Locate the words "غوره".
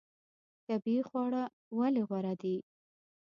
2.09-2.33